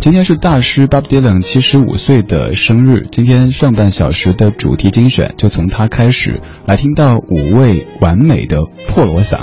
[0.00, 3.06] 今天是大师 Bob Dylan 七十五岁的生日。
[3.12, 9.40] 今天上半小时的主题精选就从他开始，来听到五位完美的破锣嗓。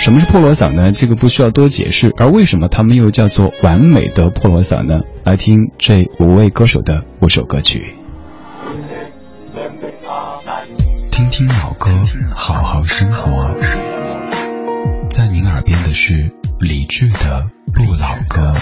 [0.00, 0.90] 什么是破锣嗓呢？
[0.90, 2.12] 这个不需要多解释。
[2.16, 5.02] 而为什么他们又叫做完美的破锣嗓呢？
[5.22, 7.94] 来听这五位歌手的五首歌曲。
[11.12, 11.88] 听听老歌，
[12.34, 13.54] 好好生活。
[15.08, 18.52] 在您耳边的是理智的不老歌。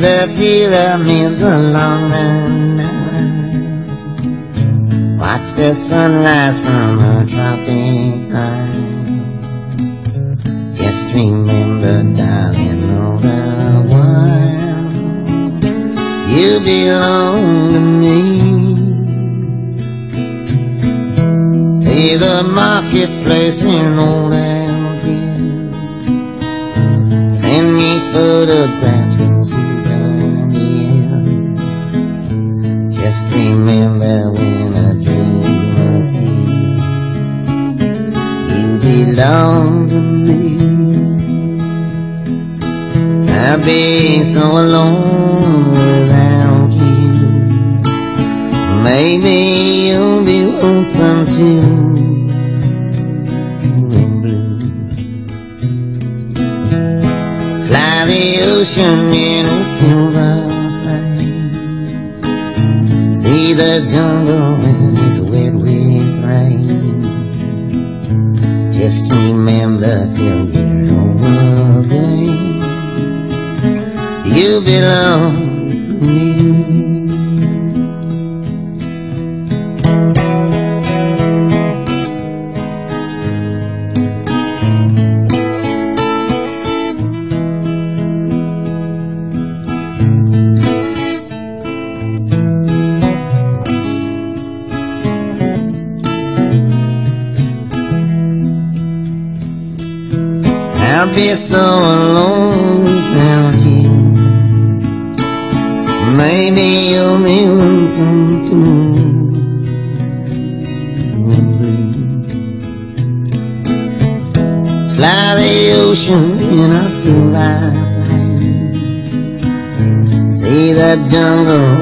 [0.00, 3.98] the pyramids along the Nile.
[5.18, 8.67] Watch the sunrise from a dropping.
[16.68, 18.20] Belong to me.
[21.80, 25.76] See the marketplace in old Algiers.
[27.40, 30.58] Send me photographs and souvenirs.
[33.00, 36.40] Just remember when I dream of you,
[38.52, 40.42] you belong to me.
[43.46, 46.37] I'd be so alone without.
[49.00, 49.38] Maybe
[49.90, 50.40] you'll be
[51.26, 51.62] too.
[53.94, 54.22] and.
[57.68, 60.34] Fly the ocean in a silver
[60.82, 61.46] plane.
[63.14, 67.00] See the jungle when it's wet with rain.
[68.72, 71.14] Just remember till you're
[71.78, 72.58] again.
[74.26, 75.37] You belong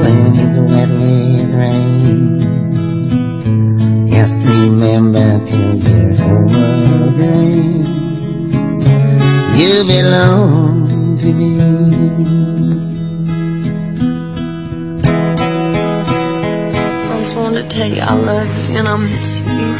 [0.02, 2.38] when it's wet with rain.
[4.06, 6.10] Just remember till you're
[7.08, 7.84] again.
[9.56, 11.50] You belong to me.
[17.10, 19.75] I just wanted to tell you I love you and I miss you.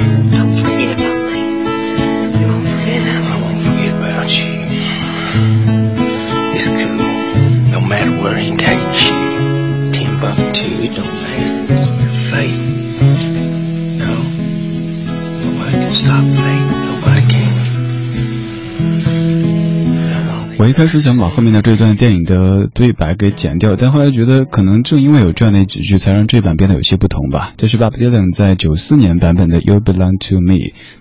[20.67, 27.53] 我一开始想把后面的这段电影的对白给剪掉，但后来觉得可能正因为有这样的几句，才让这版变得有些不同吧。
[27.57, 30.55] 这是 Bob Dylan 在九四年版本的《You Belong to Me》，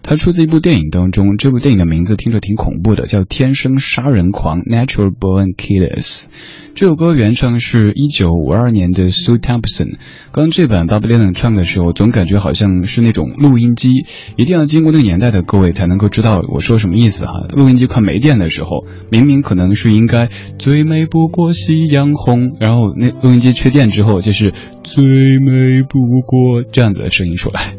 [0.04, 1.38] 它出自一部电影当中。
[1.40, 6.26] 这部电影的名字听着挺恐怖的，叫《天生杀人狂》（Natural Born Killers）。
[6.76, 9.96] 这首歌原唱是一九五二年的 Sue Thompson。
[10.32, 14.06] 刚这版 Bob Dylan 唱的时候，总感觉好像是那种录音机，
[14.36, 17.32] 一定要经过那个年代的各位才能够知道我说什么意思哈。
[17.56, 20.28] 录音机快没电的时候，明明可可能是应该
[20.60, 27.74] 最美不过夕阳红，然后那录音机缺电之后，就是最美不过这样子的声音出来。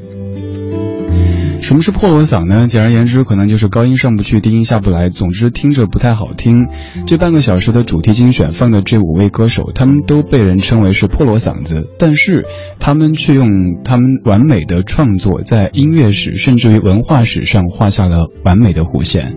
[1.67, 2.69] 什么是破锣嗓呢？
[2.69, 6.69] 简而言之，可能就是高音上不去，低音下不来，总之听着不太好听。
[7.09, 12.47] 这半个小时的主题精选放的这五位歌手，他们都被人称为是破锣嗓子，但是
[12.79, 13.49] 他们却用
[13.83, 19.35] 他们完美的创作，在音乐史甚至于文化史上画下了完美的弧线。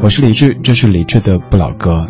[0.00, 2.06] 我是李志，这是李志的不老歌。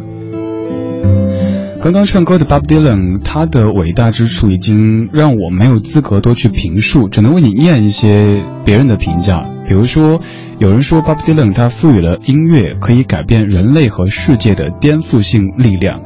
[1.83, 9.47] 刚刚唱歌的 Bob Dylan，他的伟大之处已经让我没有资格多去评述，只能为你念一些别人的评价。
[9.67, 10.21] 比如说，
[10.59, 16.01] 有人说 Bob Dylan 他赋予了音乐可以改变人类和世界的颠覆性力量，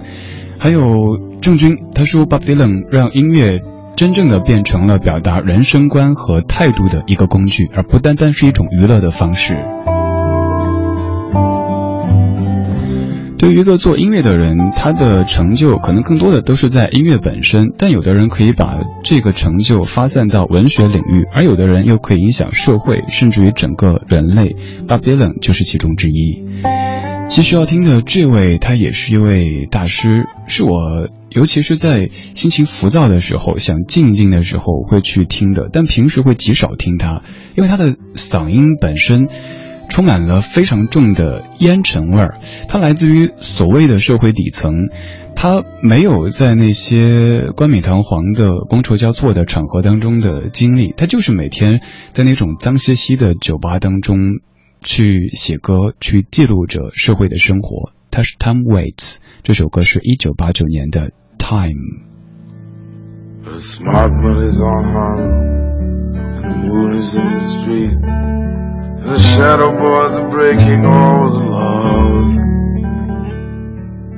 [0.59, 3.61] 还有郑钧他说 Bob Dylan 让音乐
[3.97, 9.57] 真正的变成了表达人生观和态度的一个工具，而不单单是一种娱乐的方式。
[13.39, 24.57] 对于一个做音乐的人，他的成就可能更多的都是在音乐本身，但有的人可以把这个成就发散到文学领域，而有的人又可以影响社会，甚至于整个人类。
[24.89, 26.43] Bob Dylan 就是其中之一。
[27.29, 37.23] 继续要听的这位，他也是一位大师，是我尤其是在心情浮躁的时候、想静静的时候会去听的，但平时会极少听他，
[37.55, 39.29] 因为他的嗓音本身。
[39.89, 42.39] 充满了非常重的烟尘味儿，
[42.69, 44.89] 它来自于所谓的社会底层，
[45.35, 51.81] 他没有在那些冠冕堂皇的觥筹交错的场合当中的经历，他就是每天
[52.13, 54.19] 在那种脏兮兮的酒吧当中
[54.81, 57.93] 去写歌，去记录着社会的生活。
[58.11, 62.07] 他是 Tom Waits，这首歌是一九八九年的 Time。
[63.51, 67.97] smartboys on Harlem, and the moon is in the street.
[69.01, 72.33] The shadow boys are breaking all the laws.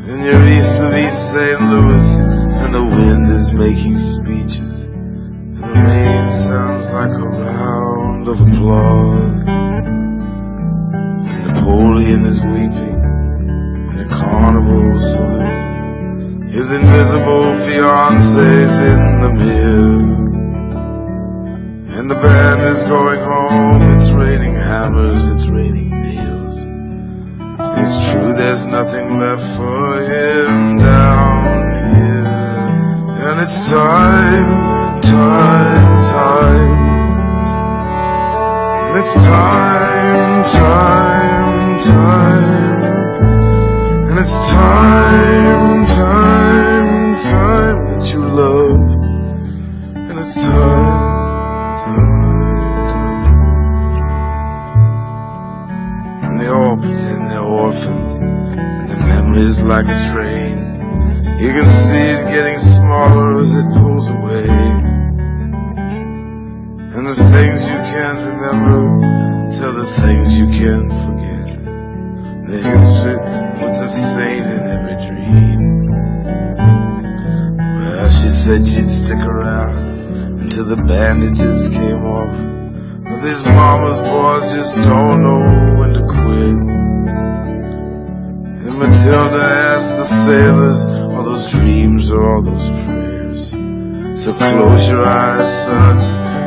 [0.09, 1.61] And you're east of East St.
[1.61, 4.85] Louis, and the wind is making speeches.
[4.85, 9.49] And the rain sounds like a round of applause.
[9.49, 13.01] And Napoleon is weeping
[13.91, 16.49] in the carnival saloon.
[16.49, 20.31] His invisible fiancee's in the mirror.
[21.99, 23.83] And the band is going home.
[23.95, 26.65] It's raining hammers, it's raining nails.
[27.81, 32.27] It's true, there's nothing left for him down here.
[33.27, 36.75] And it's time, time, time.
[39.01, 42.47] It's time, time, time.
[44.09, 47.70] And it's time, time, time
[59.41, 60.59] memories like a train.
[61.39, 64.49] You can see it getting smaller as it pulls away.
[66.93, 71.47] And the things you can't remember tell the things you can't forget.
[72.45, 73.19] The history
[73.61, 75.89] puts a saint in every dream.
[77.81, 82.37] Well, she said she'd stick around until the bandages came off.
[83.05, 86.80] But these mama's boys just don't know when to quit.
[88.81, 89.43] Matilda
[89.75, 93.51] asked the sailors, are those dreams or all those prayers?
[94.19, 95.99] So close your eyes, son,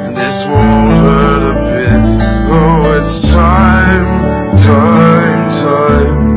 [0.06, 2.03] and this won't hurt a bit.
[2.50, 6.33] Oh, it's time, time, time.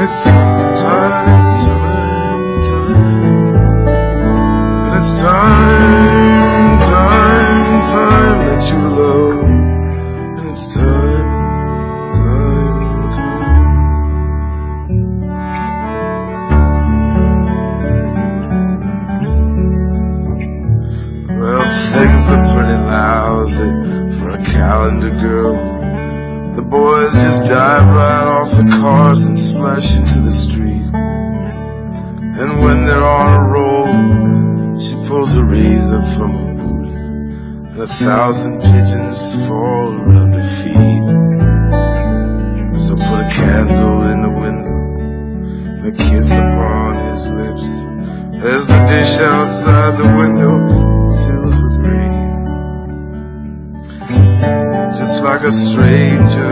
[0.00, 2.42] It's time, time, time.
[4.96, 9.15] It's time, time, time that you love.
[55.36, 56.45] Like a stranger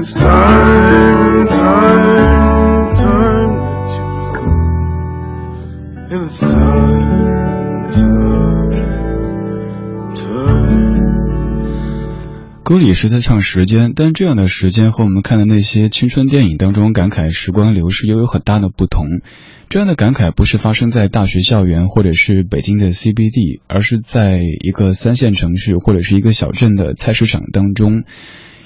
[0.00, 0.06] 歌
[12.78, 19.04] 里是在唱时间，但这样的时间和我们看的那些青春电影当中感慨时光流逝又有很大的不同。
[19.68, 28.04] 这样的感慨不是发生在大学校园或者是北京的 CBD，而是在一个三线城市或者是一个小镇的菜市场当中，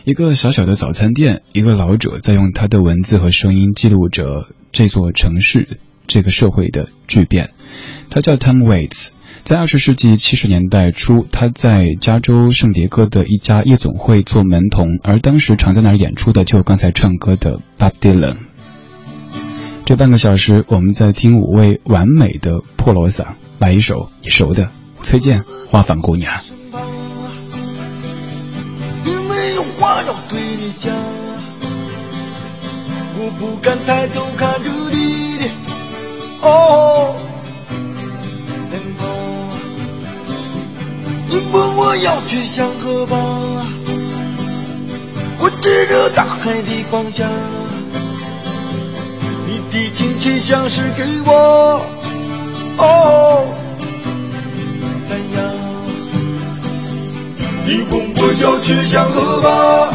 [0.05, 7.53] 一个小小的早餐店，一个老者在用他的文字和声音记录着这座城市、这个社会的巨变。
[8.11, 9.13] 他叫 Tom Waits。
[9.45, 18.37] 在二十世纪七十年代初，他在加州圣迭戈的一家夜总会做门童，而当时常在那儿演出的就刚才唱歌的 Bob Dylan。
[19.87, 23.25] 这半个小时，我们在听五位完美的破锣嗓，
[23.59, 24.69] 来一首你熟的
[25.03, 26.35] 崔健《花房姑娘》。
[33.27, 35.47] 我不敢抬头看着你的
[36.43, 37.17] 哦
[38.71, 39.09] 脸庞。
[41.31, 43.17] 你问我要去向何方，
[45.39, 47.27] 我指着大海的方向。
[49.47, 51.81] 你的亲切像是给我
[52.77, 53.47] 哦
[55.09, 55.43] 赞扬。
[57.65, 59.95] 你问我要去向何方，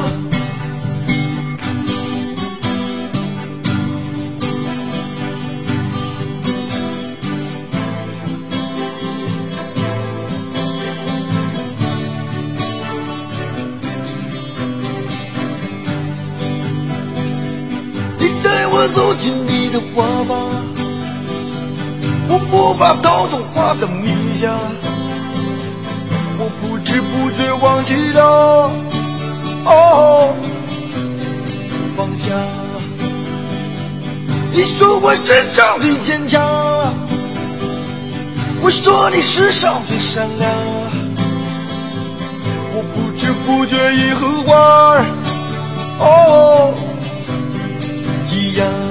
[22.51, 24.53] 我无法逃脱花的迷香，
[26.37, 28.71] 我不知不觉忘记了
[29.65, 30.35] 哦
[31.95, 32.29] 放下。
[34.53, 36.41] 你说我身上最坚强，
[38.61, 40.51] 我说你世上最善良，
[42.75, 45.05] 我不知不觉已和花儿
[45.99, 46.73] 哦。
[48.29, 48.90] 一样。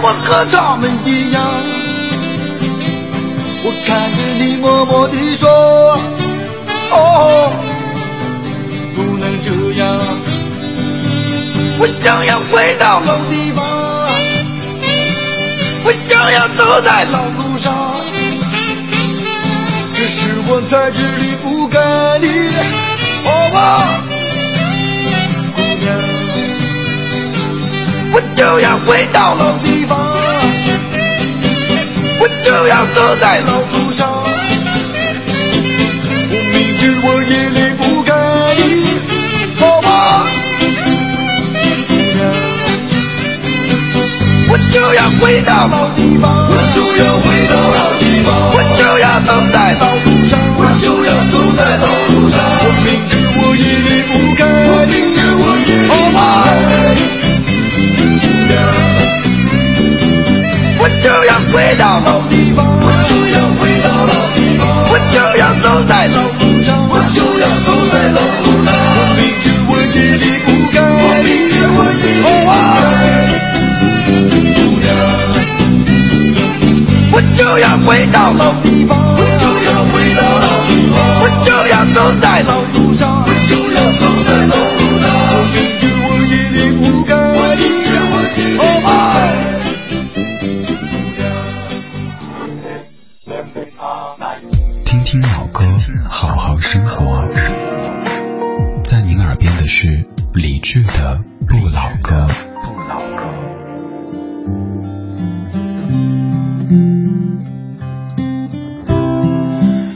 [0.00, 1.42] 我和他们一样。
[3.64, 5.48] 我看着你默默地说，
[6.92, 7.52] 哦，
[8.94, 9.50] 不能这
[9.80, 9.82] 样。
[11.80, 13.66] 我想要回到老地方，
[15.84, 17.72] 我想要走在老路上。
[19.94, 21.78] 这是我在这里不该
[22.20, 22.26] 的，
[23.24, 23.58] 哦啊。
[25.56, 25.86] 姑娘，
[28.12, 29.58] 我就要回到老
[32.48, 34.08] 就要走在老路上。
[36.30, 38.10] 我明知我也离不开
[38.56, 38.88] 你，
[39.60, 39.90] 好吗？
[44.48, 52.40] 我就要回到老地方，我就要回到老地方，我就要走在老路上，我就要走在老路上。
[52.64, 53.12] 我明知
[53.42, 54.07] 我也离
[62.28, 68.68] 地方，我就要回到老地方，我就要走在老路上，我就要走在老路上。
[68.94, 72.52] 我明知我也离不开，我明知我也离不开，
[74.54, 74.86] 姑娘。
[77.10, 82.42] 我就要回到老地方，我就要回到老地方，我就要走在
[99.68, 102.26] 是理智的不老歌。
[102.64, 103.22] 不老歌。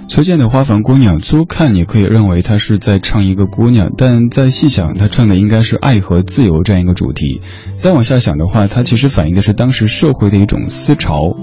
[0.09, 7.41] 崔健的《花房姑娘》，粗看你可以认为他是在唱一个姑娘，但再细想，他唱的应该是爱和自由这样一个主题。
[7.76, 11.35] 再往下想的话，它其实反映的是当时社会的一种思潮。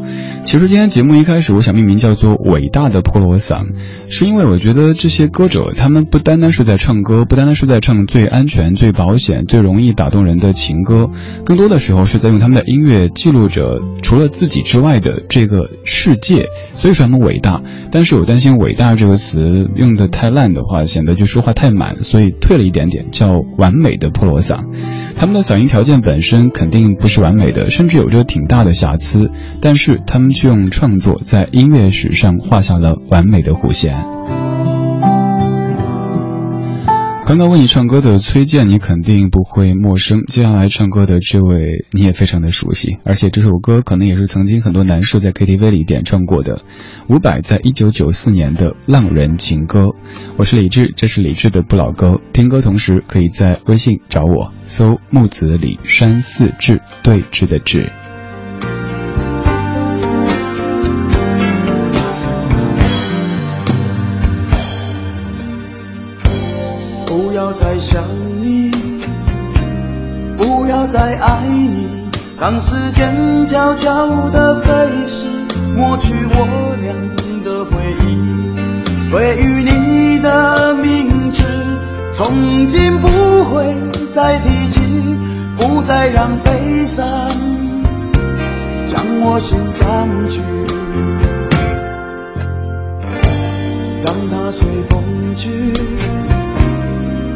[0.49, 3.67] 其实今天节目一开始，我想命名叫做《伟大的破锣嗓》，
[4.09, 11.11] 是因为我觉得这些歌者，他们不单单是在唱歌，不单单是在唱最安全、最保险、最容易打动人的情歌，
[11.45, 16.47] 更多的时候是在用他们的音乐记录着除了自己之外的这个世界。
[16.73, 19.39] 所以说他们伟大，但是我担心“伟大”这个词
[19.75, 24.65] 用的太烂的话，显得就说话太满，所以退了一点点，叫“完美的破锣嗓”。
[25.19, 34.18] 他们的嗓音条件本身肯定不是完美的，甚至有着挺大的瑕疵，但是他们却用创作在音乐史上画下了完美的弧线。
[37.29, 40.23] 刚刚为你唱歌的崔健，你肯定不会陌生。
[40.25, 46.63] 接下来唱歌的这位，你也非常的熟悉，而且这首歌可能也是曾经很多男士在 KTV 里点唱过的。
[47.07, 49.79] 伍佰在一九九四年的《浪人情歌》，
[50.37, 52.19] 我是李志，这是李志的不老歌。
[52.33, 57.91] 听歌同时可以在微信找我，搜木子李山寺志，对峙的志。
[67.49, 68.03] 不要再想
[68.43, 68.69] 你，
[70.37, 72.07] 不要再爱你，
[72.39, 75.25] 让时间悄悄地飞逝，
[75.75, 76.93] 抹去我俩
[77.43, 77.71] 的回
[78.05, 79.09] 忆。
[79.09, 81.43] 对于你的名字，
[82.13, 83.07] 从今不
[83.45, 83.73] 会
[84.13, 85.17] 再提起，
[85.57, 87.07] 不再让悲伤
[88.85, 90.39] 将我心占据，
[94.05, 95.49] 让它随风去。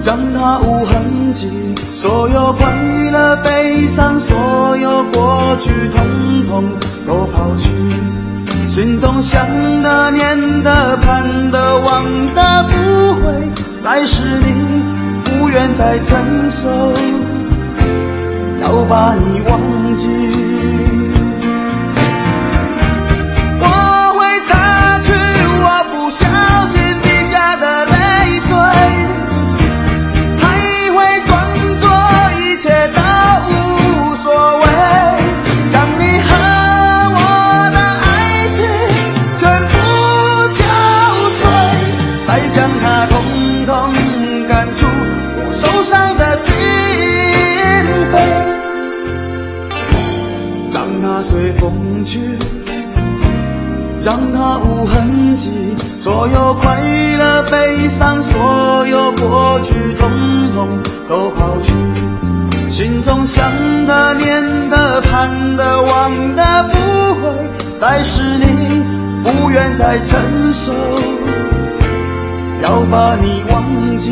[0.05, 1.49] 让它无痕迹，
[1.93, 2.67] 所有快
[3.09, 6.69] 乐、悲伤，所有过去，统统
[7.07, 7.69] 都抛去。
[8.67, 9.45] 心中想
[9.81, 14.83] 的、念的、盼的、望的，不会再是你，
[15.23, 16.69] 不愿再承受，
[18.61, 19.52] 要把你忘
[54.03, 56.81] 让它无痕迹所有快
[57.17, 61.71] 乐、悲伤，所有过去，统统都抛去。
[62.69, 63.49] 心中想
[63.85, 67.31] 的、念的、盼的、望的，不会
[67.79, 68.83] 再是你，
[69.23, 70.73] 不愿再承受，
[72.61, 74.11] 要把你忘记。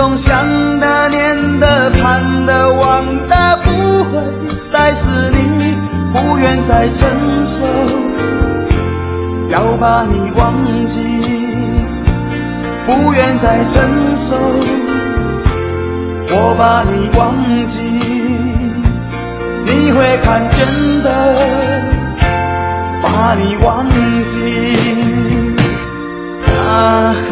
[0.00, 4.22] 总想的念的盼的望的不会
[4.66, 5.76] 再是你
[6.14, 7.66] 不愿再承受
[9.50, 10.98] 要把你忘记
[12.86, 14.36] 不愿再承受。
[16.32, 17.82] 我把你忘记
[19.66, 20.66] 你会看见
[21.02, 21.82] 的
[23.02, 23.86] 把你忘
[24.24, 24.40] 记。
[26.46, 27.29] 啊。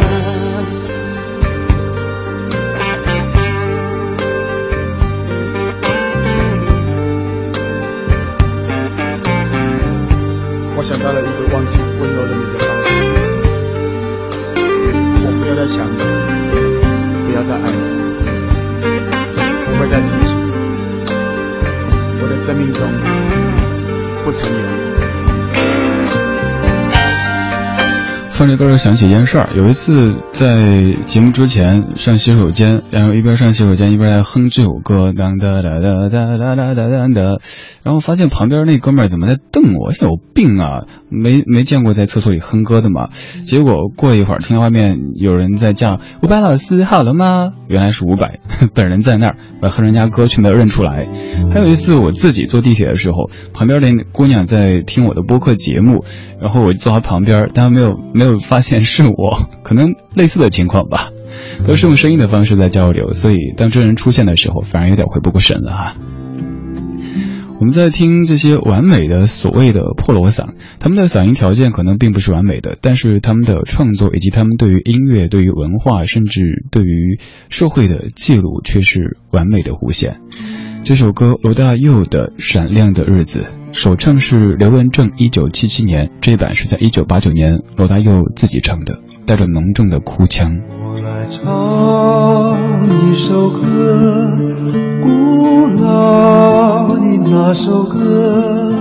[28.59, 37.39] 突然想起一件事儿，有一次在节目之前上洗手间，然后一边上洗手间一边在哼这首歌，当哒哒哒哒哒哒哒哒哒，
[37.83, 39.93] 然后发现旁边那哥们儿怎么在瞪我？
[40.01, 40.87] 有病啊！
[41.11, 43.09] 没没见过在厕所里哼歌的嘛？
[43.45, 47.53] 结果过一会儿听到外面有人在叫伍佰老师好了吗？
[47.69, 48.41] 原来是伍佰
[48.75, 51.07] 本人在那儿，我哼人家歌却没有认出来。
[51.53, 56.05] 还有一次我自己坐地铁的时候，旁边那姑娘在听我的播客节目，
[56.41, 58.39] 然后我就坐她旁边，但没有没有。
[58.39, 61.11] 发现是我， 可能类似的情况吧，
[61.67, 65.97] 都是用声音的方式在交流，所以当真人出现的时候，反而有点回不过神了哈。
[67.61, 77.19] 我们在听这些完美的所谓的破锣嗓，他们的嗓音条件可能并不是完美的，但是他们的创作以及他们对于音乐、对于文化，甚至对于
[77.51, 80.21] 社会的记录，却是完美的弧线。
[80.85, 83.41] 这首歌罗大佑的《闪亮的日子》。
[83.73, 90.61] 首唱是刘文正，一九七七年，这一版是在一九八九年罗大佑自己唱的，带着浓重的哭腔。
[90.71, 94.33] 我来唱一首歌，
[95.69, 98.73] 古老的那首歌，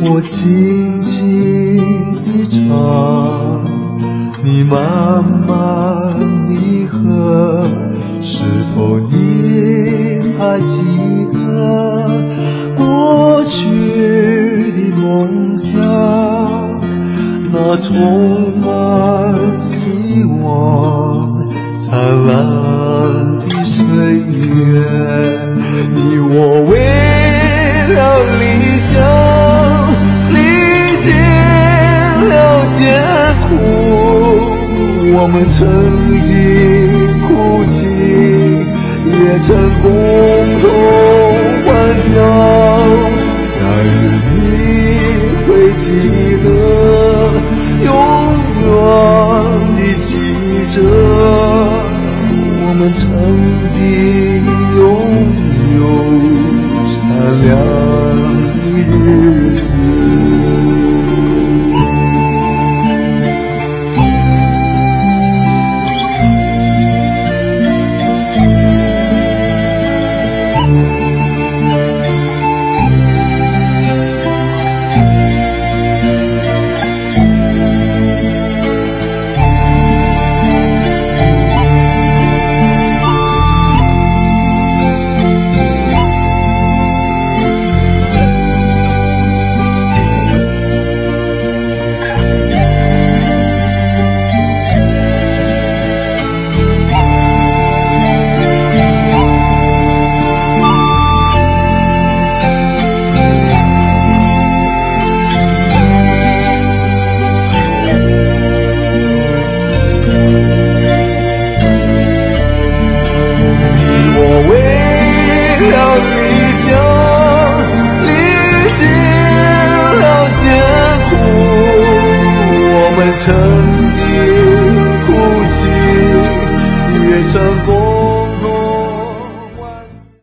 [0.00, 1.82] 我轻轻
[2.24, 3.64] 地唱，
[4.44, 7.64] 你慢慢地和，
[8.20, 10.84] 是否你还记
[11.32, 12.28] 得？
[12.76, 13.68] 过去
[14.72, 15.80] 的梦想，
[17.52, 21.40] 那充满希望、
[21.76, 25.51] 灿烂的岁月，
[25.82, 26.78] 你我为
[27.92, 27.98] 了
[28.38, 28.42] 理
[28.78, 28.90] 想
[30.32, 30.36] 历
[31.00, 31.12] 尽
[32.28, 32.32] 了
[32.72, 32.80] 艰
[33.48, 33.50] 苦，
[35.14, 35.60] 我们曾
[36.22, 36.30] 经
[37.26, 37.30] 哭
[37.66, 37.86] 泣，
[39.06, 39.84] 也曾共
[40.60, 40.62] 同。
[41.64, 42.18] 欢笑，